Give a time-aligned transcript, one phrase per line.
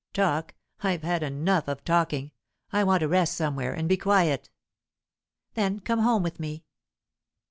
[0.13, 0.55] "Talk!
[0.81, 2.31] I've had enough of talking.
[2.73, 4.49] I want to rest somewhere, and be quiet."
[5.53, 6.63] "Then come home with me."